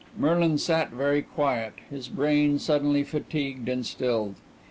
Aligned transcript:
Merlin 0.17 0.57
sat 0.57 0.89
very 0.89 1.21
quiet, 1.21 1.73
his 1.91 2.07
brain 2.07 2.57
suddenly 2.57 3.03
fatigued 3.03 3.69
and 3.69 3.85
stilled. 3.85 4.33